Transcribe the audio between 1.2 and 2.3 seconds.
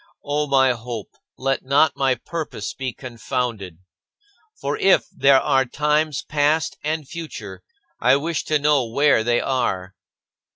let not my